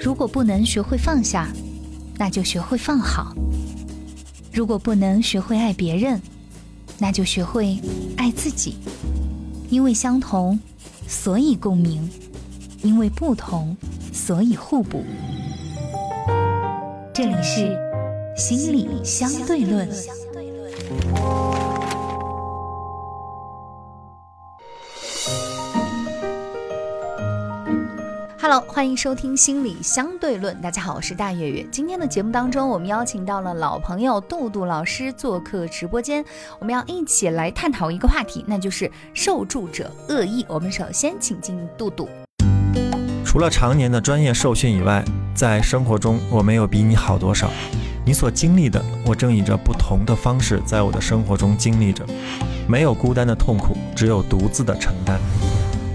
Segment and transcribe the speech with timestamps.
[0.00, 1.48] 如果不能学会放下，
[2.18, 3.34] 那就学会放好；
[4.52, 6.20] 如果不能学会爱别人，
[6.98, 7.78] 那就学会
[8.16, 8.76] 爱自己。
[9.68, 10.58] 因为相同，
[11.08, 12.08] 所以共鸣；
[12.82, 13.76] 因为不同，
[14.12, 15.04] 所以互补。
[17.12, 17.76] 这里是
[18.36, 19.88] 心理相对论。
[28.60, 30.58] 欢迎收听心理相对论。
[30.60, 31.66] 大家好，我是大月月。
[31.70, 36.24] 今天的节目当中，我们邀请到了老朋友杜杜老师做客直播间，
[36.58, 40.44] 我们要一起来探讨一个话题，那就是受助者恶意。
[40.48, 42.08] 我们首先请进杜杜。
[43.24, 45.04] 除了常年的专业受训以外，
[45.34, 47.50] 在生活中我没有比你好多少。
[48.06, 52.06] 你所经历的，我正以着不同的方式在我的生活中经历着。
[52.68, 55.18] 没有孤单的痛苦，只有独自的承担。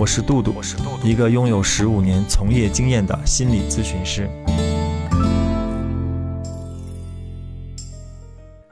[0.01, 0.55] 我是杜杜，
[1.03, 4.27] 一个拥有十五年从业经验的心理咨询师。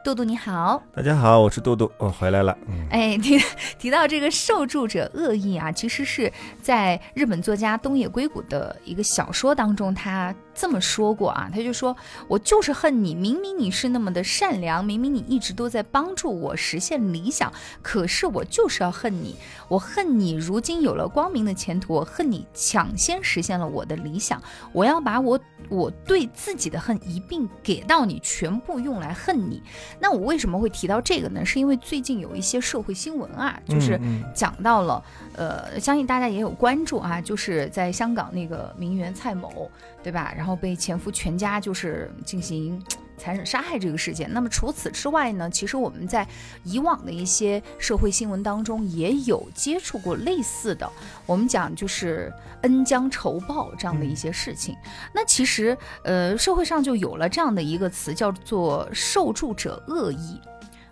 [0.03, 2.57] 杜杜你好，大家好，我是杜杜，我回来了。
[2.89, 3.39] 哎， 提
[3.77, 10.33] 提到这个受助者恶意啊，其实是在日本作家东野圭吾的一个小说当中，他。
[10.59, 11.95] 这么说过啊，他就说
[12.27, 17.49] 我就是恨你，明明你是那么的善良，明明你一直都在帮助我实现理想，
[17.81, 19.37] 可是我就是要恨你，
[19.69, 24.43] 我恨你如今有了光明的前途，我恨你抢先实现了我的理想，
[24.73, 29.63] 我要把我我对自己的恨一并给到你，全部用来恨你。
[29.97, 31.45] 那我为什么会提到这个呢？
[31.45, 33.97] 是因为最近有一些社会新闻啊，就是
[34.35, 35.01] 讲到了，
[35.37, 39.71] 呃，相信大家也有关注啊，就是在香港那个名媛蔡某。
[40.01, 40.33] 对吧？
[40.33, 42.81] 然后被前夫全家就是进行
[43.17, 44.31] 残忍杀害这个事件。
[44.31, 45.49] 那么除此之外呢？
[45.49, 46.27] 其实我们在
[46.63, 50.89] 以往的一些社会新闻当中也有接触过类似的，
[51.25, 54.75] 我们讲就是恩将仇报这样的一些事情。
[55.13, 60.39] 那其实呃，社会上就有了这样的一个词，叫做受助者恶意。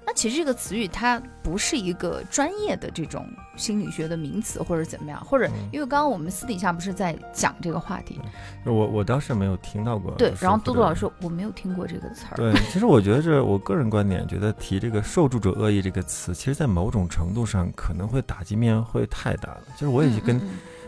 [0.07, 8.17] 那其实这个词语它不是一个专业的这种心理学的名词，或者怎么样，或者因为刚刚我们私底下不是在讲这个话题，
[8.63, 10.11] 我我倒是没有听到过。
[10.11, 12.37] 对，然后杜杜老师我没有听过这个词儿。
[12.37, 19.63] 对，其实我觉得这我个人观点，觉得提这个受助者恶意这个词，其实在某种程度上可能会打击面会太大了。
[19.73, 20.41] 就是我也跟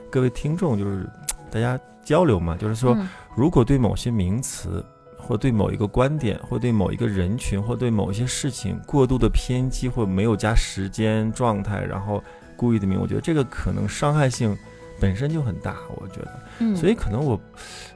[0.09, 1.05] 各位听众就是
[1.51, 2.97] 大家交流嘛，就是说
[3.35, 4.81] 如果对某些名词。
[5.19, 12.23] 或对某一个观点，或对某一个人群，或对某一些事情过度的偏激，或没有加时间状态，然后
[12.55, 14.57] 故意的名，我觉得这个可能伤害性
[14.99, 15.77] 本身就很大。
[15.97, 17.39] 我觉得，嗯，所以可能我，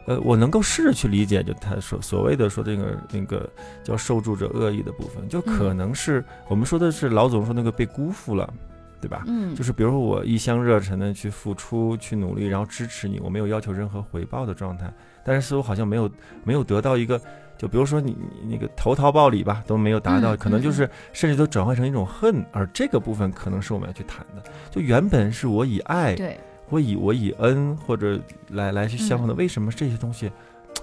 [0.06, 3.50] 呃，我能够试着去理解，就他说所谓的说这个那个
[3.83, 8.53] 叫受助者恶意的部分，就可能是我们说的是老总说那个被辜负了，
[9.01, 9.23] 对吧？
[9.28, 14.94] 嗯，就是比如说我一腔热忱的去付出、去努力，然后支持你，我没有要求任何回报的状态。
[15.23, 16.09] 但是似乎好像没有
[16.44, 17.19] 没有得到一个，
[17.57, 24.44] 就比如说你你那个投桃报李吧，都没有达到，可能就是甚至都转换成一种恨，而这个部分可能是我们要去谈的。
[24.69, 26.39] 就原本是我以爱，对，
[26.69, 28.19] 我以我以恩或者
[28.50, 30.31] 来来去相逢的，为什么这些东西，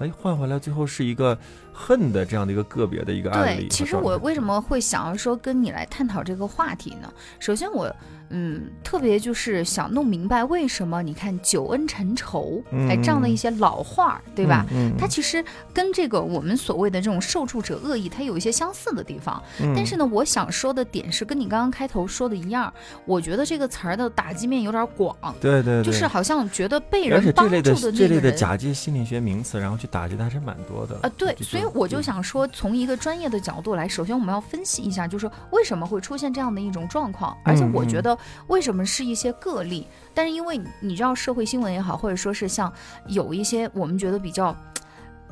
[0.00, 1.38] 哎换回来最后是一个
[1.72, 3.60] 恨的这样的一个个别的一个案例？
[3.60, 7.12] 对，其实我为什么会想要说跟你来探讨这个话题呢？
[7.38, 7.94] 首先我。
[8.32, 14.64] 嗯，特别就是想弄明白为什么你看“久恩成仇”哎这样的一些老话，对吧？
[14.70, 15.44] 嗯，它其实
[15.74, 19.42] 跟这个我们所谓的这种受助者恶意，它有一些相似的地方。
[19.74, 22.72] 但是呢，我想说的点是跟你刚刚开头说的一样，
[23.04, 25.16] 我觉得这个词儿的打击面有点广。
[25.40, 30.98] 对对，就是好像觉得被人帮助的那个这类的假借心理学名词，然后去打击的还是蛮多的。
[31.02, 38.16] 啊，对，所以我就想说，从一个专业的角度来，首先我们要分析一下，就是为什么会出现这样的一种状况，而且我觉得。
[38.46, 39.86] 为什么是一些个例？
[40.12, 42.72] 但是因为你知道，社会新闻也好，或者说是像
[43.06, 44.54] 有一些我们觉得比较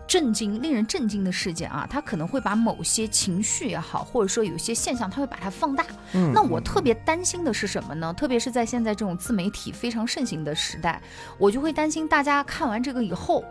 [0.06, 5.84] 震惊、令人震惊的事件啊，它可能会把某些情绪也好，或者说有些现象，它会把它放大。
[6.12, 8.12] 嗯，那我特别担心的是什么呢？
[8.14, 11.02] 特别是在现在这种自媒体非常盛行的时代，
[11.38, 13.44] 我就会担心大家看完这个以后，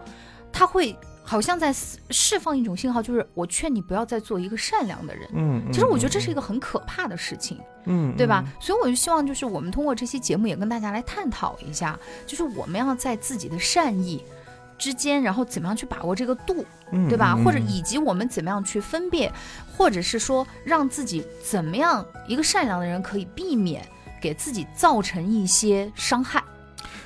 [0.58, 0.98] 他会。
[1.30, 1.76] 好像在
[2.10, 5.30] 释放一种信号，就是我劝你不要再做一个善良的人。
[5.34, 7.60] 嗯，其实我觉得这是一个很可怕的事情。
[7.84, 8.46] 嗯，对吧？
[8.62, 14.24] 所以我就希望，就是我们通过这期节目也跟大家来探讨一下，就是我们要在自己的善意
[14.78, 16.66] 之间，然后怎么样去把握这个度，
[17.10, 17.38] 对吧？
[17.44, 19.30] 或者以及我们怎么样去分辨，
[19.76, 23.86] 或者是说让自己怎么样一个善良的人可以避免
[24.22, 26.42] 给自己造成一些伤害。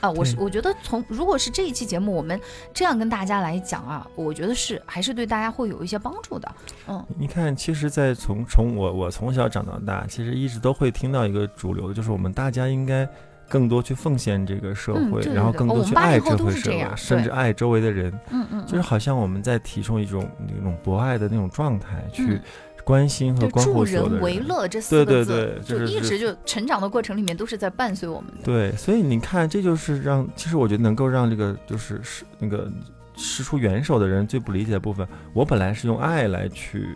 [0.01, 2.39] 啊，我是我觉得从如果是这一期节目，我们
[2.73, 6.51] 这样跟大家来讲啊，我觉得是还是对大家会有一些帮助的。
[6.87, 13.07] 嗯，你看，其实，在从从我我从小长到大，其实一直都会听到一个主流的，就是我们大家应该
[13.47, 22.41] 更多去奉献这个社会，然后更多去爱这零后都是回社会，甚至爱周围的人，嗯嗯，就是好像我们在提倡一种那种博爱的那种状态，去嗯
[22.83, 24.41] 关心和助关护所有的人为。
[24.41, 28.43] 乐这四个字，对，就一直就成长的过程里面都是在伴随我们的。
[28.43, 32.69] 对，所以你看，这就是让，其实我觉得能够让这个就是是那个
[33.15, 35.07] 施出援手的人最不理解的部分。
[35.31, 36.95] 我本来是用爱来去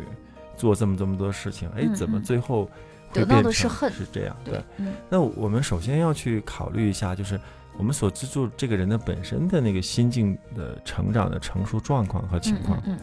[0.57, 2.65] 做这么这么多事情，哎，怎么最后
[3.11, 4.35] 会得到的是恨是这样？
[4.43, 4.59] 对。
[4.77, 7.39] 嗯那我们首先要去考虑一下，就是
[7.77, 12.99] 我们所资助这个人的本身的那个心境的成长的成熟状况和情况，嗯嗯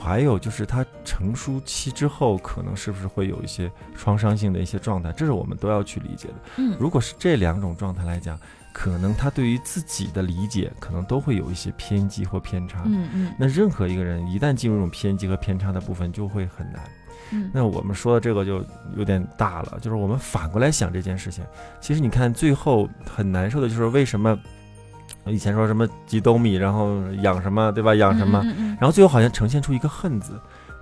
[0.00, 6.34] 还有就是他成熟期之后，可能是不是会有一些创伤性的一些状态，这是我们都要去理解的。
[6.56, 8.38] 嗯如果是这两种状态来讲，
[8.72, 12.82] 可能他对于自己的理解可能都会有一些偏激或偏差。
[12.86, 16.82] 嗯嗯那任何一个人一旦进入这种偏激和偏差的部分，就会很难。
[17.34, 18.64] 嗯那我们说的这个就
[18.96, 21.44] 有点大了，就是我们反过来想这件事情。
[21.80, 24.38] 其实你看，最后很难受的就是为什么
[25.26, 27.94] 以前说什么几斗米，然后养什么，对吧？
[27.94, 30.32] 养什么，嗯嗯嗯然后最后好像呈现出一个恨字。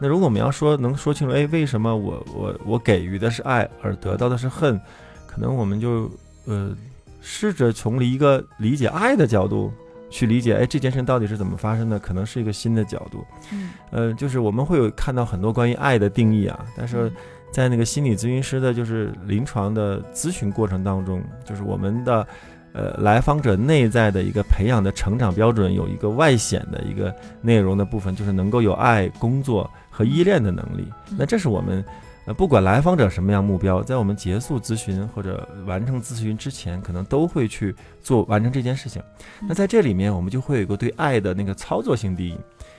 [0.01, 4.81] 那如果我们要说能说清楚，哎，为什么我我我给予的是爱，而得到的是恨，
[5.27, 6.11] 可能我们就
[6.45, 6.75] 呃
[7.21, 9.73] 试着从一个理解爱的角度
[10.13, 13.27] 去理解，哎，这件事到底是怎么发生的，可能是一个新的角度。
[13.51, 17.11] 嗯呃，就是我们会有看到很多关于爱的定义啊，但是
[17.51, 22.27] 在那个心理咨询师的，就是临床的咨询过程当中，就是我们的
[22.75, 30.87] 呃来访者内在的一个培养的成长标准，有一个外显的一个内容的部分，就是能够有爱、工作和依恋的能力。
[31.19, 31.85] 那这是我们。
[32.25, 39.03] 呃，不管来访者什么样目标，在我们结束咨询或者完成咨询之前，可能都会去做完成这件事情。
[39.41, 42.39] 那在这里面，我们就会有一个对爱的那个操作性定义。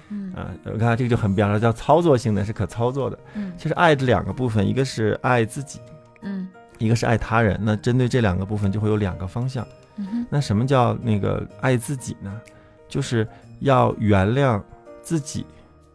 [0.09, 3.19] 嗯啊，我看这个就很标了，叫操作性的，是可操作的。
[3.35, 5.79] 嗯其实爱的两个部分，一个是爱自己，
[6.21, 6.47] 嗯
[6.77, 7.59] 一个是爱他人。
[7.61, 9.67] 那针对这两个部分，就会有两个方向。
[9.97, 12.41] 嗯哼那什么叫那个爱自己呢？
[12.87, 13.27] 就是
[13.59, 14.61] 要原谅
[15.01, 15.45] 自己，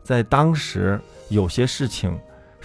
[0.03, 2.19] 在当时有些事情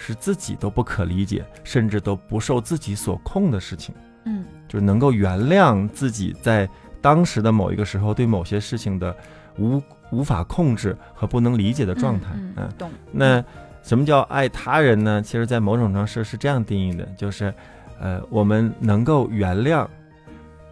[0.04, 6.68] 是自己都不可理解，甚至都不受自己所控的事情，嗯就是能够原谅自己在
[7.00, 9.16] 当时的某一个时候对某些事情的
[9.58, 12.30] 无无法控制和不能理解的状态。
[12.34, 13.42] 嗯嗯懂那
[13.82, 15.22] 什么叫爱他人呢？
[15.22, 17.52] 其实，在某种程度上是是这样定义的，就是，
[18.00, 19.86] 呃，我们能够原谅，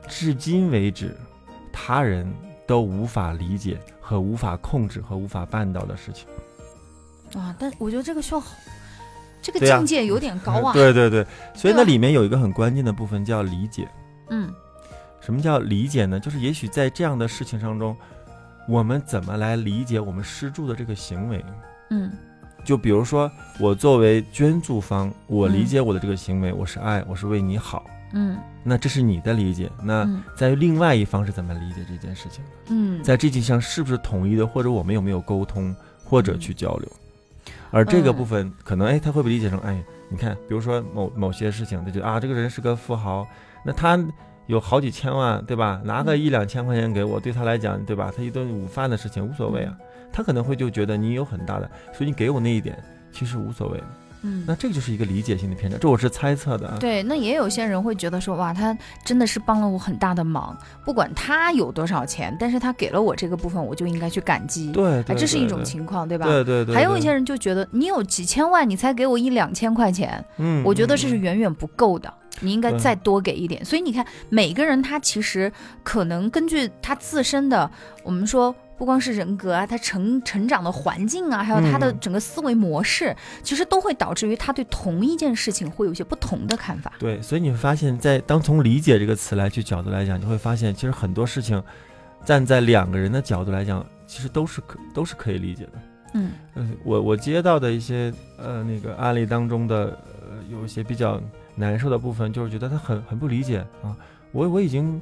[0.09, 1.15] 至今为止，
[1.73, 2.27] 他人
[2.67, 6.27] 都无法理解和无法控制和无法办到的事情。
[7.39, 8.57] 啊，但我觉得这个需要好，
[9.43, 10.73] 这个境界有点高啊。
[10.75, 13.89] 对对对，所以那里面有一个很关键的部分叫理解。
[14.31, 14.51] 嗯
[15.21, 16.19] 什么叫理解呢？
[16.19, 17.97] 就是也许在这样的事情当中，
[18.69, 21.45] 我们怎么来理解我们施助的这个行为？
[21.91, 22.11] 嗯
[22.65, 27.85] 就比如说，我作为捐助方，我理嗯解我的这个行为，我是爱，我是为你好。
[28.15, 32.51] 嗯那这是你的理解，那嗯在于另外一方是怎么理解这件事情的？
[32.69, 35.75] 嗯，在这件事上是不是统一的，或者我们有没有沟通，
[36.05, 36.89] 或者嗯去交流？
[37.73, 43.27] 而这个嗯部分可能，哎，他会被理解成，哎，你看，比如说某某些事情，他觉得啊，这个人是个富豪，
[43.65, 43.99] 那他
[44.47, 45.81] 有好几千万，对吧？
[45.85, 48.13] 拿个嗯一两千块钱给我，对他来讲，对吧？
[48.15, 49.75] 他一顿午饭的事情无所谓啊，
[50.13, 52.77] 他可能会就觉得你有很大的，所以你给我那一点
[53.11, 53.83] 其实无所谓。
[54.23, 56.77] 嗯那这个就是一个理解性的偏差，这我是猜测的啊。
[56.79, 64.71] 对，那也有些人会觉得说，哇，他真的是帮了我很大的忙，不管他有多少钱，但是他给了我这个部分，我就应该去感激。
[64.73, 66.27] 对这是一种情况，对吧？
[66.27, 73.65] 对对对，还有一些人就觉得你有几千万，你才给我一两千块钱，嗯，我觉得嗯这是远远不够的，你应该再多给一点。
[73.65, 77.71] 所以你看，每个人他其实可能根据他自身的，
[78.05, 86.93] 我们说不光是人格啊，他成成长的环境啊，还有他的嗯整个思维模式，其实都会导致于他对同一件事情会有一些不同的看法。
[86.99, 91.63] 对，所以你会发现在当从理解这个词来去角度来讲，你会发现其实很多事情，
[92.25, 95.73] 站在两个人的角度来讲，其实都是可都是可以理解的。
[96.15, 99.97] 嗯嗯，我我接到的一些呃那个案例当中的
[100.29, 101.23] 呃有一些比较
[101.55, 103.95] 难受的部分，就是觉得他很很不理解啊，
[104.33, 105.01] 我我已经。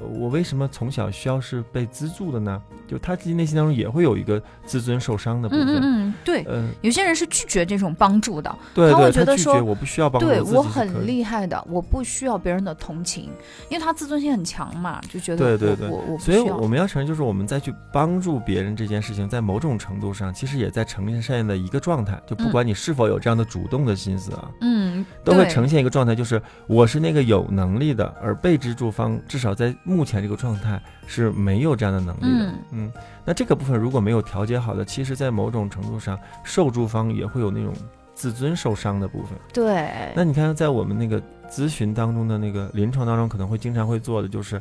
[0.00, 2.60] 呃我为什么从小需要是被资助的呢？
[2.86, 5.66] 就他自己内心当中也会有一个自尊受伤的部分。
[5.66, 6.44] 嗯嗯嗯，对。
[6.48, 13.30] 嗯，有些人是拒绝这种帮助的，对对，他会觉得说我不需要帮助，对我很厉害的，我不需要别人的同情，
[13.70, 22.20] 因为他自尊心很强嘛，就觉得对对对我我我所以我们要承认，就是我们再去帮助别人这件事情，在某种程度上，其实也在呈现的一个状态。
[22.26, 32.46] 就不管你是否有这样的主动的心思啊，嗯，都会呈现一个状态，就是我是那个有能力的，而被资助方至少在目前这个状态是没有这样的能力的。
[32.46, 32.92] 嗯嗯，
[33.24, 37.72] 那这个部分如果没有调节好的，其实在某种程度上，受助方也会有那种
[38.14, 39.38] 自尊受伤的部分。
[39.52, 41.20] 对，那你看，在我们那个
[41.50, 44.58] 咨询当中的那个临床当中，可能会经常会做的就是，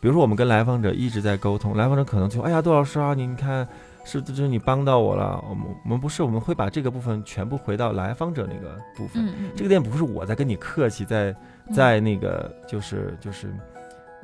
[0.00, 3.66] 比如说我们跟来访者一直在沟通，来访者可能就哎呀，杜老师啊，你看。
[4.02, 5.44] 是，就是你帮到我了。
[5.46, 9.22] 我们我们不是，我们会把这个部分全部回到来访者那个部分。
[9.26, 9.50] 嗯嗯。
[9.54, 11.36] 这个店不是我在跟你客气，在
[11.70, 13.54] 在那个就是就是，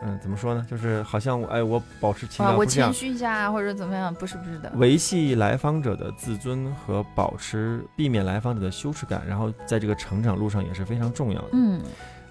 [0.02, 0.66] 嗯，怎么说呢？
[0.70, 4.12] 就是好像哎，我保持情感，我谦虚一下或者怎么样？
[4.14, 4.70] 不是不是的。
[4.76, 11.48] 维系来访者的自尊和保持避免来访者的羞耻感，然后在这个成长路上也是非常重要的。
[11.52, 11.80] 嗯。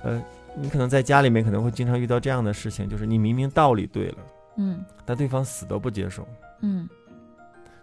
[0.03, 0.21] 呃，
[0.55, 4.17] 你可能在家里面可能会经常遇到这样的事情，就是你明明道理对了，
[4.57, 6.27] 嗯，但对方死都不接受。
[6.61, 6.87] 嗯。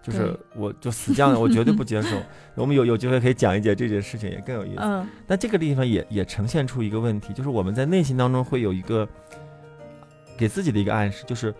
[0.00, 2.16] 就是我就死犟，我绝对不接受。
[2.56, 4.80] 我们有有机会可以讲一讲这件事情，也更有意思。
[4.80, 9.08] 嗯，但这个地方也也呈现出一个问题，就是我们在内心当中会有一个
[10.42, 11.54] 给自己的一个暗示，就是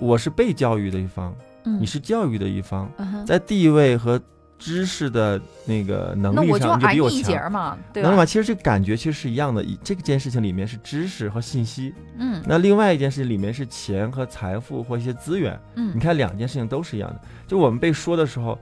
[0.00, 1.32] 我是被教育的一方，
[1.64, 2.90] 嗯你是教育的一方，
[3.24, 4.20] 在地位和。
[4.60, 8.26] 知识的那个能力上，你就比我强嘛，对吧？
[8.26, 9.64] 其实这感觉其实是一样的。
[9.84, 17.20] 这件事情里面是知识和信息，嗯，那另外一件事情里面是钱和财富或一些资源，嗯，你看两件事情都是一样的。
[17.46, 18.58] 就我们被说的时候，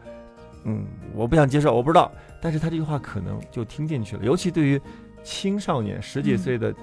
[0.64, 0.84] 嗯，
[1.14, 4.22] 我不想接受，我不知道，但是他这句话可能就听进去了。
[4.22, 4.78] 尤其对于
[5.24, 6.74] 青少年十几岁的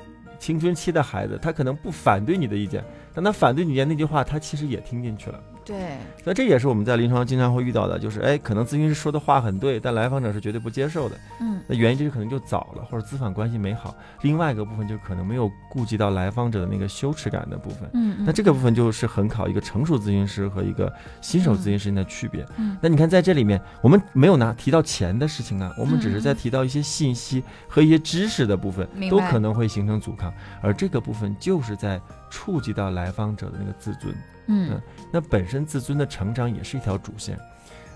[0.44, 2.84] 青春期的孩子，他可能不反对你的意见，
[3.14, 5.42] 但他反对你的那句话，他其实也听进去了。
[5.66, 11.16] 对，那这也是我们在临床经常会遇到的，就是哎，可能咨询师说的话很对，但来访者是绝对不接受的。
[11.40, 13.96] 嗯，那原因就是可能就早了，或者咨访关系没好。
[14.22, 17.90] 另外一个部分就可能没有顾及到来访者的那个羞耻感的部分。
[17.94, 20.92] 嗯，那这个部分就是很考一个成熟咨询师和一个
[21.22, 22.46] 新手咨询师的区别。
[22.58, 32.02] 嗯，那你看在这里面，我们没有拿提到钱的事情啊，我们只是在提到一些信息和一些知识的部分，都可能会形成阻抗，而这个部分就是在
[32.34, 34.12] 触及到来访者的那个自尊。
[34.48, 37.40] 嗯，那本身自尊的成长也是一条主线。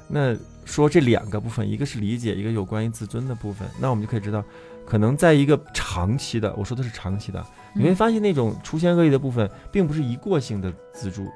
[0.07, 3.67] 那说这两个部分，一个是理解，一个有关于自尊的部分。
[3.81, 4.43] 那我们就可以知道，
[4.85, 11.27] 可能在一个长期的，我说的是长期的，你会发现那种出现恶意的部分，并不是一过性的自助。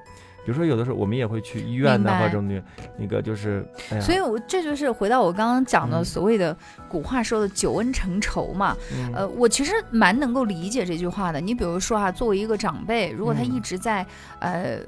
[0.46, 2.62] 比如说，有的时候我们也会去医院的或者那
[2.98, 3.66] 那个就是，
[4.02, 6.56] 所以，我这就是回到我刚刚讲的所谓的
[6.90, 8.76] 古话说的“久恩成仇”嘛。
[9.14, 11.40] 呃，我其实蛮能够理解这句话的。
[11.40, 14.06] 你比如说啊，作为一个长辈，如果他一直在
[14.40, 14.80] 呃。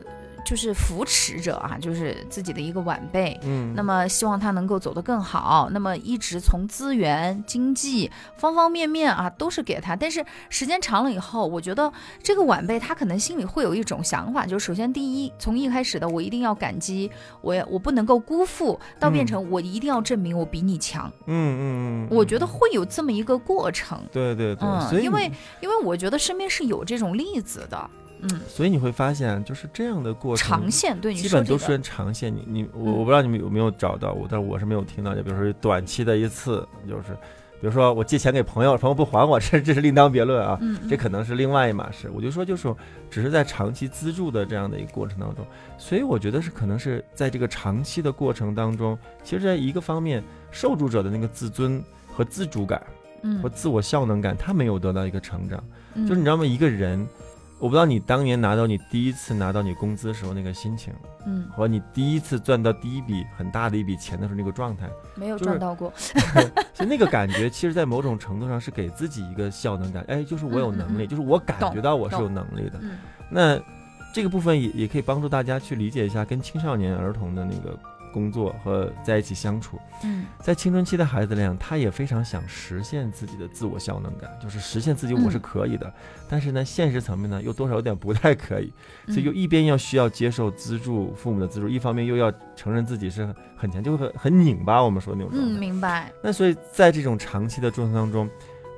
[0.45, 9.95] 就是扶持者啊，就是自己的一个晚辈，嗯，那么希望他能够走得更好，那么一直从资源、经济方方面面啊，都是给他。
[9.95, 17.09] 但是时间长了以后，我觉得这个晚辈他可能心里会有一种想法，就是首先第一，从一开始的我一定要感激，
[17.41, 21.62] 我我不能够辜负，到变成我一定要证明我比你强，嗯嗯
[22.03, 25.31] 嗯，我觉得会有这么一个过程，对对对，嗯，因为
[25.62, 27.89] 因为我觉得身边是有这种例子的。
[28.24, 32.34] 嗯，所以你会发现，就是这样的过程，长线对，基本都是长线。
[32.34, 35.13] 你你我我不知道你们有没有找到我，但是我是没有听到。
[35.13, 37.12] 就比如说短期的一次，就是
[37.60, 40.58] 比如说我借钱给朋友，朋友不还我，这这是另当别论啊。
[40.62, 42.10] 嗯，这可能是另外一码事。
[42.13, 42.74] 我就说，就是
[43.12, 45.46] 只是在长期资助的这样的一个过程当中，
[45.77, 52.82] 所以我觉得是可能是在这个长期的过程当中，其实在一个方面，受助者的那个自尊和自主感，
[53.24, 55.62] 嗯，和自我效能感，他没有得到一个成长。
[55.94, 56.46] 就是你知道吗？
[56.46, 57.06] 一个人。
[57.63, 60.93] 我不知道你当年拿到你第一次拿到你工资时候那个心情，
[61.25, 72.82] 嗯，和你第一次赚到第一笔很大的一笔钱的时候那个状态，没有赚到过，所以那个感觉，其实，在某种程度上是给自己一个效能感，哎，就是我有能力，就是我感觉到我是有能力的。
[73.29, 73.58] 那
[74.13, 77.79] 这个部分也也可以帮助大家去理解一下跟青少年儿童的那个。
[78.13, 85.91] 工作和在一起相处，嗯，在青春期的孩子那样，他也非常想实现自己的自我效能感，就是实现自己我是可以的。
[86.29, 88.72] 但是呢，现实层面呢，又多少有点不太可以，
[89.08, 93.27] 所以又一边要需要接受资助父母的资助，一方面又要承认自己是
[93.58, 94.84] 很强，就会很很拧巴。
[94.84, 96.12] 我们说那种嗯，明白。
[96.22, 98.29] 那所以在这种长期的状态当中。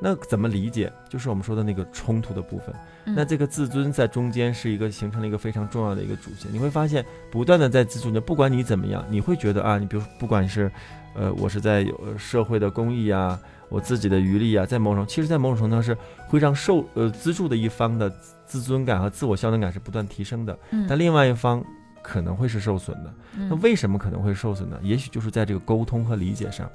[0.02, 0.92] 那怎么理解？
[1.10, 2.76] 就是我们说的那个冲突的部分。
[3.06, 6.52] 那这个自尊在中间是一个形成了一个非常重要的一个主线。
[6.52, 10.72] 你会发现，不断的在自尊的，不管你怎么样，你会觉得啊，你比如不管是，
[11.14, 15.96] 呃，我是在有社会的公益啊，我自己的余力啊，在某种，其实，在某种程度上是
[16.28, 18.12] 会让受呃资助的一方的
[18.46, 20.58] 自尊感和自我效能感是不断提升的。
[20.90, 21.64] 但另外一方
[22.02, 23.14] 可能会是受损的。
[23.50, 24.80] 那为什么可能会受损呢？
[24.82, 26.68] 也许就是在这个沟通和理解上，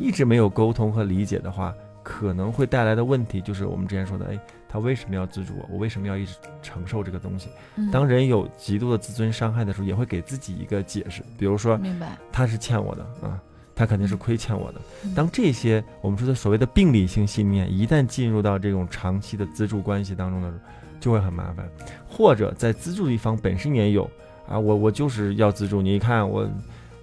[0.00, 1.74] 一直没有沟通和理解的话。
[2.04, 5.68] 可能会带来的问题就是我们之前说的，哎，他为什么要资助我？
[5.72, 7.48] 我为什么要一直承受这个东西？
[7.90, 13.40] 当人有极度的自尊伤害的时候，也会给自己一个解释，比如说，明白，他是欠我的啊，
[13.74, 14.80] 他肯定是亏欠我的。
[15.16, 20.60] 当这些我们说的所谓的病理性信念一旦进入到这种长期的资助关系当中的时候，
[21.00, 21.66] 就会很麻烦。
[22.06, 24.04] 或者在资助一方本身也有
[24.46, 26.46] 啊，我我就是要资助你，看我，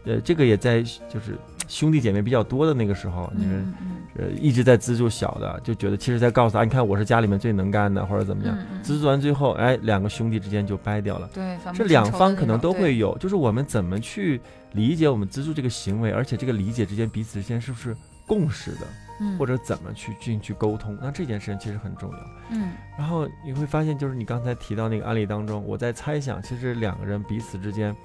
[0.06, 1.36] 呃，这个也在就是。
[1.72, 8.58] 兄弟姐妹比较多的那个时候，你们嗯嗯呃一直在资助小的，就觉得其实在告诉他，你看我是家里面最能干的，或者怎么样。
[8.84, 11.30] 资助完最后，哎，两个兄弟之间就掰掉了。
[11.34, 14.42] 对，这两方可能都会有，就是我们怎么去
[14.74, 17.96] 理解我们资助这个行为，而且这个理解之间彼此之间是不是
[18.28, 18.88] 共识的，
[19.22, 22.18] 嗯或者怎么去进去沟通，那这件事情其实很重要。
[22.50, 27.96] 嗯然后你会发现，就是你刚才提到那个案例当中，我在猜想，其实两个人彼此之间。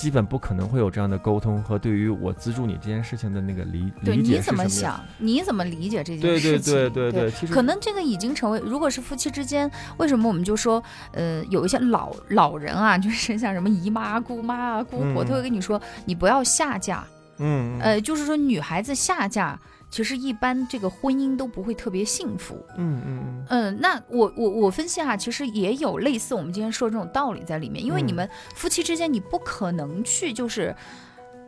[0.00, 4.66] 基本不可能会有这样的沟通和对于我资助你这件事情的那个理对，理解你怎么？
[4.66, 4.98] 想？
[5.18, 6.72] 你怎么理解这件事情？
[6.72, 17.04] 对对对，其实可能这个已经成为，如果是夫妻之间，为什么我们就说，呃，有一些老老人啊， 就是像什么姨妈、姑妈啊、姑婆，嗯他会跟你说，你不要下嫁，
[17.36, 22.54] 嗯嗯呃，就是说女孩子下嫁，其实一般这个婚姻都不会特别幸福。
[22.76, 30.74] 嗯嗯嗯嗯，那我我我分析哈，其实也有类似我们今天说的这种道理在里面，因为你嗯们夫妻之间，你不可能去就是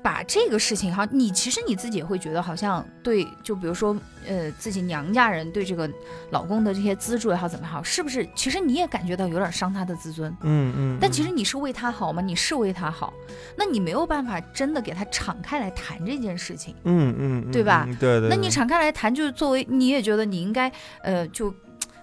[0.03, 5.89] 把这个事情哈，你其实你自己也会觉得好像对，就比如说呃自己娘家人对这个
[6.31, 8.29] 老公的这些资助也好怎么好，是不是？
[8.35, 10.35] 其实你也感觉到有点伤他的自尊。
[10.43, 12.21] 嗯嗯，但其实你是为他好吗？
[12.21, 13.15] 你是为他好，
[13.57, 16.75] 那你没有办法真的给他敞开来谈这件事情。
[16.85, 20.71] 嗯嗯嗯对吧嗯对对，对那你敞开来谈，就是作为你也觉得你应该，
[21.03, 21.55] 呃，就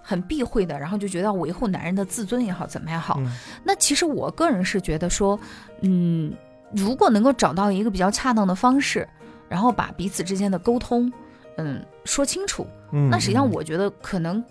[0.02, 3.16] 很避讳的，然后就觉得要维护男人的自尊也好，怎么也好。
[3.20, 3.32] 嗯
[3.64, 5.40] 那其实我个人是觉得说，
[5.82, 6.34] 嗯，
[6.74, 9.08] 如果能够找到一个比较恰当的方式，
[9.48, 11.12] 然后把彼此之间的沟通，
[11.58, 14.44] 嗯，说清楚，嗯，那实际上嗯我觉得可能。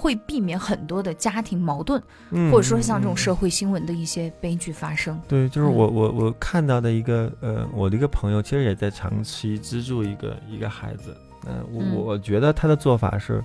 [0.00, 5.20] 会避免很多的家庭矛盾，嗯或者说像这种嗯社会新闻的一些悲剧发生。
[5.26, 11.16] 对，就是嗯我我我看到的一个呃，我的一个朋友，其实也在长期资助一个一个孩子。
[11.44, 13.42] 呃，我嗯我我觉得他的做法是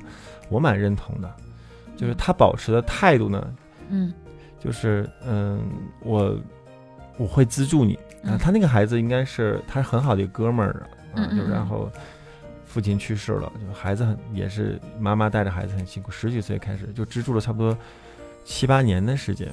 [0.48, 1.36] 我蛮认同的，
[1.98, 3.54] 就是他保持的态度呢，
[3.90, 4.14] 嗯
[4.60, 5.60] 就是嗯，
[6.04, 6.38] 我
[7.18, 7.98] 我会资助你。
[8.24, 11.52] 啊嗯，他那个孩子应该是他是很好的一个哥们儿啊，就嗯嗯嗯。
[11.52, 11.90] 然后
[12.66, 17.78] 父亲去世了，就孩子很也是妈妈带着孩子很辛苦，十几岁开始就资助了差不多
[18.44, 19.48] 七八年的时间。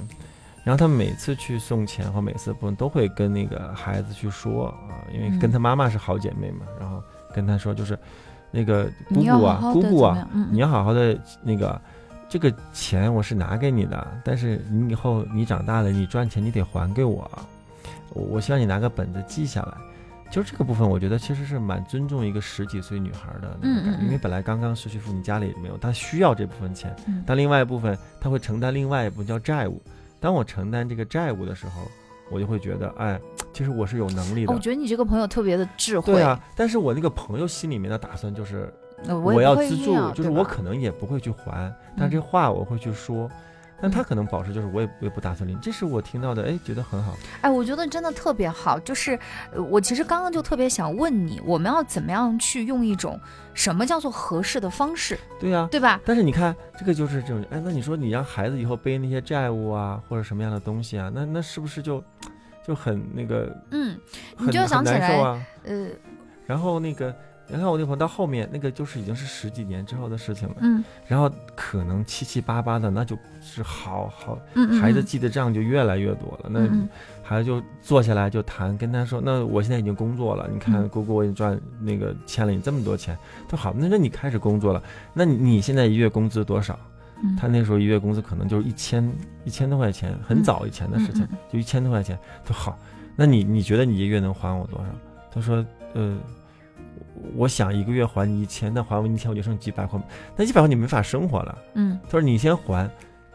[0.63, 5.39] 然后他每次去送钱或每次不都会跟那个孩子去说啊，因为嗯。
[5.39, 7.01] 跟他妈妈是好姐妹嘛，然后
[7.33, 7.97] 跟他说就是
[8.51, 11.81] 那个姑姑啊，好好姑姑啊，你要好好的那个，
[12.29, 17.29] 这个钱我是拿给你的，但是你以后你长大了，你赚钱你得还给我，
[18.13, 19.77] 我我希望你拿个本子记下来。
[20.29, 29.81] 就是这个部分，我觉得其实是蛮尊重一个十几岁女孩的那种感觉，因为本来刚刚失去父母，家里也没有，她需要这部分钱，嗯但另外一部分她会承担另外一部分叫债务。
[30.21, 31.81] 当我承担这个债务的时候，
[32.31, 33.19] 我就会觉得，哎，
[33.51, 34.59] 其实我是有能力的哦我。
[34.61, 36.13] 觉得你这个朋友特别的智慧。
[36.13, 38.73] 对啊，但是我那个朋友心里面的打算就是，
[39.07, 43.29] 呃，我要资助，就是我可能也不会去还，但嗯这话我会去说。
[43.81, 47.17] 但他嗯可能保持就是我也我也不打算理你，这是我听到的，哎，觉得很好。
[47.41, 49.17] 哎，我觉得真的特别好，就是
[49.53, 53.19] 呃我其实刚刚就特别想问你，我们要怎么样去用一种
[53.53, 55.99] 什么叫做合适的方式，对呀、对吧？
[56.05, 62.03] 但是你看，这个就是这种，哎，那你说你让孩子以后背那些债务啊，或者什么样的东西啊，那那是不是就
[62.65, 63.97] 就很那个嗯，
[64.37, 65.17] 你就要想起来？
[65.63, 65.87] 呃，
[66.45, 67.15] 然后那个，
[67.51, 76.61] 你看我那朋友到后面那个就是已经是十几年之后的事情了，嗯然后可能七七八八的，那就是好好嗯嗯，孩子嗯记的账就越来越多了，那。
[76.61, 76.87] 嗯
[77.23, 84.83] 孩子就坐下来就谈，跟他说：“那我现在已经工作了，你看嗯姑姑我已经赚那个欠了你这么多钱。”他说：“好，那那你开始工作了，
[85.13, 86.77] 那你你现在一月工资多少？”
[87.23, 89.09] 嗯他那时候一月工资可能就是一千
[89.45, 92.19] 一千多块钱，很早以前的事情，就一千多块钱。
[92.43, 92.77] 他说：“好，
[93.15, 94.85] 那你你觉得你一个月能还我多少？”
[95.33, 96.17] 他说：“呃，
[97.35, 99.99] 我想一个月还你一千，那还完一千我就剩几百块，
[100.35, 102.89] 那几百块你没法生活了。”嗯他说：“你先还，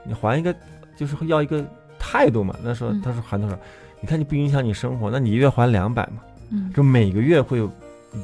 [0.05, 0.55] 你还一个
[0.97, 1.65] 就是要一个
[1.99, 3.59] 态度嘛。”那说嗯他说还多少？
[4.01, 6.23] 你看你不影响你生活，那你一月还两百嘛？
[6.51, 7.71] 嗯就每个月会有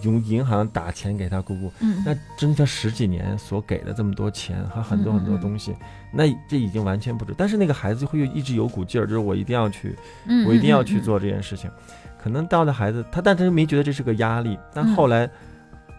[0.02, 5.74] 用银行打钱给他姑姑，嗯，那真的十几年所给的这么多钱和很多很多东西，
[6.12, 7.34] 那这已经完全不止。
[7.36, 11.70] 但是那个孩子会有一直有股劲儿，就是我一定要去，嗯我一定要去做这件事情。
[12.22, 15.28] 可能到的孩子他，但他没觉得这是个压力，但嗯后来。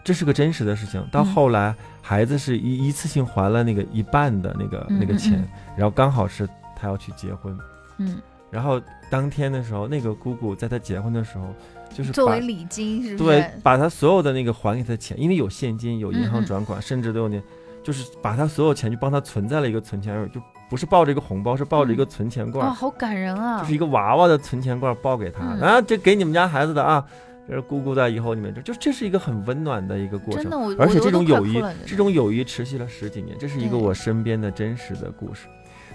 [0.06, 1.02] 这是个真实的事情。
[1.10, 7.58] 到嗯后来，孩子是一一次性还了那个一半的那个那个钱嗯，然后刚好是他要去结婚，
[7.96, 8.18] 嗯，
[8.50, 11.54] 然后当天的时候，那个姑姑在他结婚的时候，
[11.94, 13.38] 就是把作为礼金是不是？
[13.38, 17.40] 对，把他所有的那个还给他的钱，因为有现金，有银行转款，甚至都有那，
[17.82, 23.60] 就是把他所有钱就帮他存在了一个存钱，就不是抱着一个红包，是抱着一个存钱罐，哇，好感人啊！
[23.60, 27.04] 就是一个娃娃的存钱罐抱给他，嗯啊，这给你们家孩子的啊。
[27.46, 35.46] 这是姑姑在，以后你们这就这是一个很温暖的一个过程真的，，我而且这种友谊这种友谊持续了十几年，这是一个我身边的真实的故事。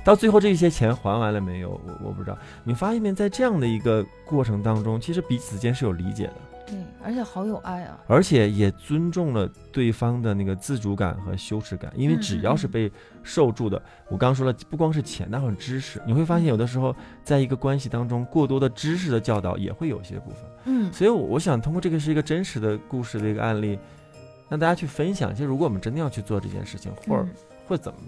[0.04, 1.70] 到最后这些钱还完了没有？
[1.70, 2.38] 我我不知道。
[2.64, 6.34] 你发现没，在这样的一个过程当中，其实彼此间是有理解的，
[6.68, 8.00] 对，而且好有爱啊。
[8.08, 16.02] 而且也尊重了对方的那个自主感和羞耻感，因为只要是被受助的，我刚刚说了，不光是钱，那还有知识。
[16.08, 20.40] 你会发现，有的时候在一个关系当中，过多的知识的教导也会有些部分。
[20.66, 23.78] 嗯，所以我想通过这个是一个真实的故事的一个案例，
[24.48, 25.34] 让大家去分享。
[25.36, 27.26] 其实，如果我们真的要去做这件事情，或者
[27.68, 28.00] 会怎么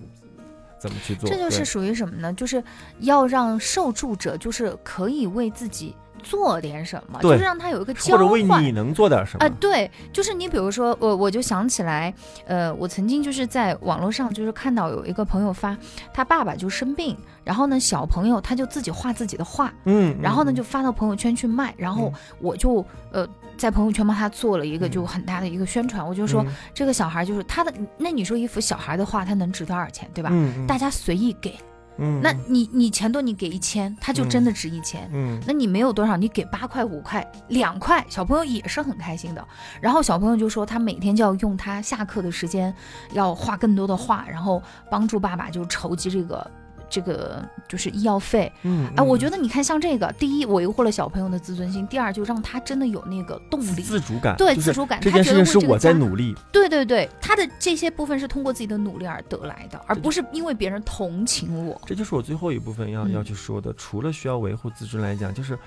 [0.81, 2.33] 怎么去做，这就是属于什么呢？
[2.33, 2.63] 就是
[3.01, 5.95] 要让受助者就是可以为自己。
[6.21, 9.49] 做点什么，就是让他有一个交换，或者为你能做点什么啊？
[9.59, 12.13] 对，就是你比如说，我我就想起来，
[12.45, 15.77] 呃，我曾经就是在网络上就是看到有一个朋友发，
[16.13, 30.29] 他爸爸就生病，然后呢，小朋友他就自己画自己的画，嗯，然后呢就发到朋友圈去卖，然后我就呃在朋友圈帮他做了一个就很大的一个宣传，我就说这个小孩就是他的，那你说一幅小孩的画他能值多少钱，对吧？
[30.33, 31.57] 嗯，大家随意给。
[31.97, 35.09] 嗯，那你你钱多，你给一千，他就真的值一千。
[35.13, 39.47] 嗯，那你没有多少，你给八块、五块、两块，小朋友也是很开心的。
[39.79, 42.73] 然后小朋友就说，他每天就要用他下课的时间，
[43.13, 46.49] 要画更多的画，然后帮助爸爸就筹集这个。
[46.91, 54.99] 这个就是医药费，嗯，哎，我觉得你看像这个，第一维护了小朋友的自尊心，第二就让他真的有那个动力、自主感，对自主感。
[54.99, 61.81] 这件事情是我在努力，对对对，他的这些部分是通过自己的努力而得来的，而不是因为别人同情我。
[61.85, 65.57] 这就是我最后一部分要要去说的，除了需要维护自尊来讲，就是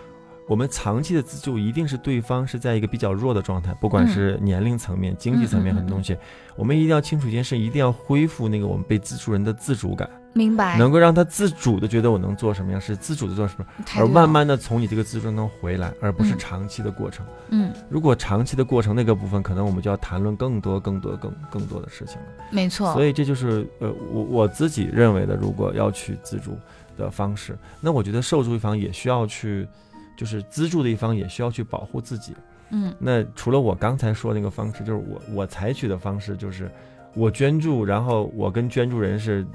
[0.47, 6.17] 我们长期的自助一定是对方是在一个比较弱的状态，不管是年龄层面、经济层面很多东西，
[6.55, 10.09] 我们一定要清楚一件事，一定要恢复那个我们被资助人的自主感。
[10.37, 13.65] 明白，能够让他自主的觉得我能做什么样，是自主的做什么，
[13.97, 17.25] 而慢慢的从你这个自助中回来，而不是长期的过程。
[17.51, 22.27] 嗯，如果长期的过程那个部分，可能我们就要谈论更多、更多、更更多的事情了。
[22.51, 22.93] 没错。
[22.95, 26.59] 所以这就是呃，我我自己认为的，如果要去自助
[26.99, 29.69] 的方式，那我觉得受助一方也需要去，
[30.17, 32.35] 就是资助的一方也需要去保护自己。
[32.71, 36.71] 嗯，那除了我刚才说那个方式，就是我我采取的方式，就是
[37.15, 39.47] 我捐助，然后我跟捐助人是。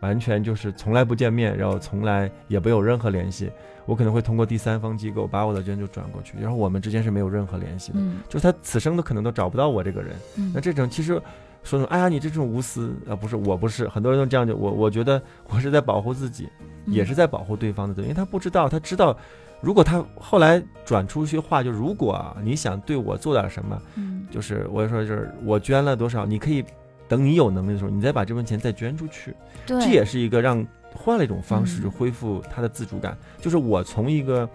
[0.00, 3.48] 完全就是从来不见面，然后从来也没有任何联系。
[3.86, 8.00] 我可能会通过第三方机构把我的捐助转过去，然后我们之间是没有任何联系的。
[8.00, 10.16] 嗯，就是他此生都可能都找不到我这个人。
[10.36, 11.12] 嗯，那这种其实
[11.62, 16.48] 说说，哎呀，你这种无私啊，不是，我不是，很多人都这样就我，我觉得我是在保护自己，
[16.86, 19.16] 也是在保护对方的，因为他不知道，他知道，
[19.62, 26.62] 如果他后来转出去话，就如果啊，你想对我做点什么，嗯，就是我说就是我捐了多少，你可以。
[27.08, 33.14] 等你有能力的时候，你再把这份钱再捐出去，这也是一个让换了一种方式恢复他的自主感。
[33.38, 34.48] 就是我从一个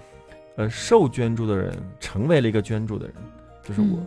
[0.55, 3.15] 呃受捐助的人，成为了一个捐助的人。
[3.67, 3.99] 就是我，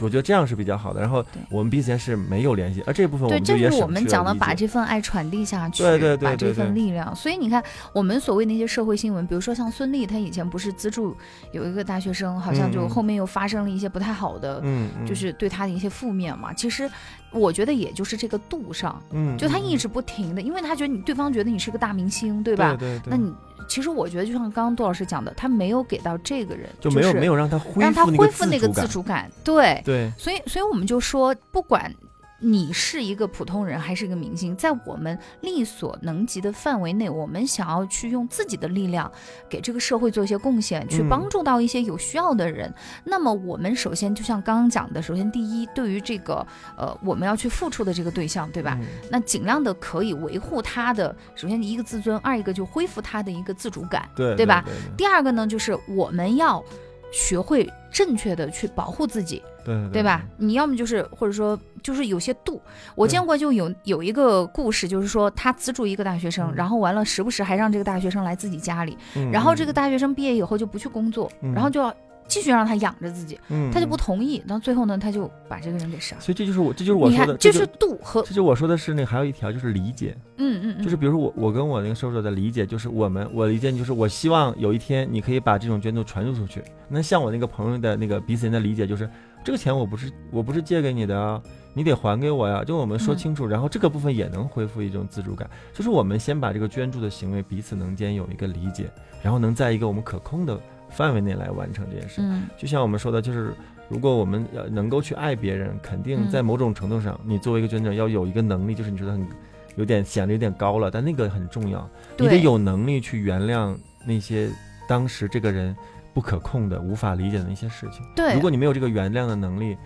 [0.00, 1.00] 我觉得这样是比较好的。
[1.00, 7.14] 然后我们彼此间是没有联系，而这部分我们就也是我们讲的把这份爱传递下去，对对对，把这份力量。
[7.14, 11.16] 所以你看，我们所谓那些社会新闻，比如说像孙俪，她以前不是资助
[11.52, 16.52] 有一个大学生，好像就后面又发生了一些不太好的，嗯，就是对她的一些负面嘛。
[16.52, 16.90] 其实
[17.30, 22.74] 我觉得也就是这个度上，嗯，就她一直不停的，因为她觉得你对方觉得你是个大明星，对吧？
[22.76, 23.10] 对对。
[23.10, 23.32] 那你。
[23.68, 30.12] 其实我觉得，就像刚刚杜老师讲的，他没有给到这个人，就没有没有让他恢复让他恢复那个自主感，对对。
[30.18, 31.92] 所以所以我们就说，不管。
[32.40, 39.10] 你是一个普通人还是一个明星，在我们力所能及的范围内，我们想要去用自己的力量
[39.48, 42.72] 给这个社会做一些贡献，去帮助到一些有需要的人。
[43.04, 48.78] 那么，我们首先就像刚刚讲的，首先第一，对于这个呃我们要去付出的这个对象，对吧？
[49.10, 54.64] 那尽量的可以维护他的，首先一个自尊，二一个就恢复他的一个自主感，对对吧？
[54.98, 56.62] 第二个呢，就是我们要
[57.10, 59.42] 学会正确的去保护自己。
[59.64, 60.24] 对对吧？
[60.36, 62.60] 你要么就是或者说就是有些度。
[62.94, 68.96] 我见过就有有一个故事，就是说他资助一个大学生，然后完了时不时还让这个大学生来自己家里，
[69.32, 71.94] 然后这个大学生毕业以后就不去工作，然后就要。
[72.26, 73.38] 继续让他养着自己，
[73.70, 76.22] 他就不同意，到最后呢，他就把这个人给杀了。
[76.22, 78.22] 所以这就是我，这就是我说的，这是度和。
[78.22, 86.64] 这就我说的是那还有一条就是理解，嗯嗯，就是比如说我我跟我那个受助者的理解就是我们我理解就是我希望有一天你可以把这种捐助传输出去。
[86.88, 89.06] 那像我那个朋友的那个彼此人的理解就是
[89.44, 91.40] 这个钱我不是我不是借给你的啊，
[91.74, 92.64] 你得还给我呀。
[92.64, 95.48] 就我们说清楚，然后这个部分也能恢复一种自主感。
[95.72, 98.90] 就是我们先把这个捐助的行为彼此能间有一个理解，
[99.22, 100.58] 然后能在一个我们可控的。
[100.90, 103.52] 范围内来完成这件事，嗯，就像我们说的，就是
[103.88, 109.26] 如果我们要能够去爱别人，肯定在某种程度上，你作为一个捐者要有一个能力，就是你觉得很
[109.74, 113.76] 有点显得有点高了，但那个很重要，你得有能力去原谅
[114.06, 114.48] 那些
[114.88, 115.74] 当时这个人
[116.14, 118.06] 不可控的、无法理解的一些事情。
[118.16, 119.76] 对，如果你没有这个原谅的能力。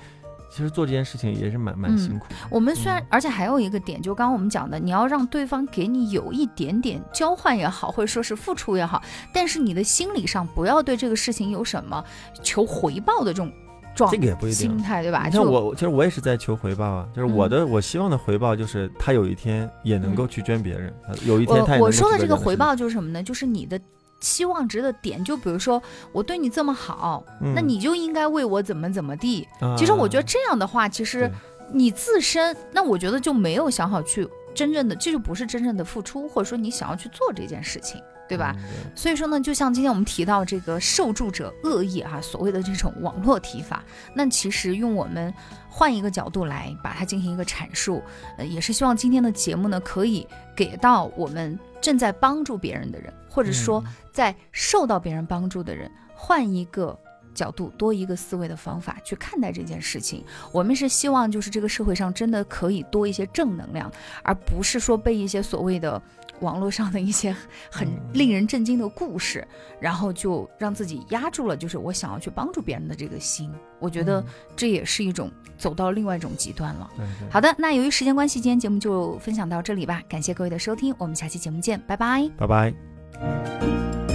[0.51, 2.25] 其实做这件事情也是蛮蛮辛苦。
[2.51, 12.03] 我们虽然，而且还有一个点，就刚刚我们讲的，你要让对方给你有一点点交换也好，或者说是付出也好，但是你的心理上不要对这个事情有什么
[12.43, 13.53] 求回报的这种
[13.95, 15.25] 状这个也不一定心态，对吧？
[15.27, 23.23] 你像我，其实我也是在求回报啊，就是我嗯的、我希望的回报就是他有一天也能够去捐别人，呃有一天我他也能够我说的这个回报就是什么呢？
[23.23, 23.79] 就是你的
[24.21, 27.55] 期望值的点，就比如说我对你这么好，嗯。
[27.55, 29.47] 那你就应该为我怎么怎么地。
[29.61, 29.75] 啊。
[29.77, 31.31] 其实我觉得这样的话，其实
[31.73, 38.55] 你自身，那我觉得就没有想好去真正的，这就不是真正的付出，或者说你想要去做这件事情，对吧？
[38.59, 43.83] 嗯所以说呢，就像今天我们提到这个受助者恶意啊，所谓的这种网络提法，
[44.15, 45.33] 那其实用我们
[45.69, 48.03] 换一个角度来把它进行一个阐述，
[48.37, 56.99] 呃，也是希望今天的节目呢，可以给到我们正在帮助别人的人，或者说嗯在受到别人帮助的人，换一个。
[57.35, 63.91] 角度多一个思维的方法去看待这件事情，我们是希望就是这个社会上真的可以多一些正能量，
[64.23, 66.01] 而不是说被一些所谓的
[66.41, 67.35] 网络上的一些
[67.71, 69.47] 很 嗯令人震惊的故事，
[69.81, 73.53] 然后就让自己压住了，就是我想要去帮助别人的这个心。
[73.79, 74.25] 我觉得嗯
[74.57, 76.91] 这也是一种走到另外一种极端了。
[76.97, 82.29] 对对好的，那由于时间关系，今天节目就分享到这里吧，感谢各位的收听，我们下期节目见，拜拜。
[82.37, 84.08] 拜拜。